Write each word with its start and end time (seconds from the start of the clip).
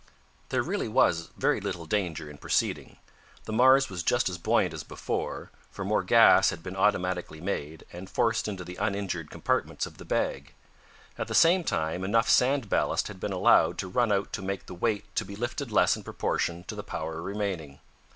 There 0.49 0.63
really 0.63 0.87
was 0.87 1.29
very 1.37 1.61
little 1.61 1.85
danger 1.85 2.27
in 2.27 2.39
proceeding. 2.39 2.97
The 3.45 3.53
Mars 3.53 3.87
was 3.87 4.01
just 4.01 4.29
as 4.29 4.39
buoyant 4.39 4.73
as 4.73 4.81
before, 4.81 5.51
for 5.69 5.85
more 5.85 6.01
gas 6.01 6.49
had 6.49 6.63
been 6.63 6.75
automatically 6.75 7.39
made, 7.39 7.85
and 7.93 8.09
forced 8.09 8.47
into 8.47 8.63
the 8.63 8.77
uninjured 8.77 9.29
compartments 9.29 9.85
of 9.85 9.99
the 9.99 10.05
bag. 10.05 10.55
At 11.19 11.27
the 11.27 11.35
same 11.35 11.63
time 11.63 12.03
enough 12.03 12.31
sand 12.31 12.67
ballast 12.67 13.09
had 13.09 13.19
been 13.19 13.31
allowed 13.31 13.77
to 13.77 13.87
run 13.87 14.11
out 14.11 14.33
to 14.33 14.41
make 14.41 14.65
the 14.65 14.73
weight 14.73 15.03
to 15.17 15.23
be 15.23 15.35
lifted 15.35 15.71
less 15.71 15.95
in 15.95 16.01
proportion 16.01 16.63
to 16.63 16.73
the 16.73 16.81
power 16.81 17.21
remaining. 17.21 17.77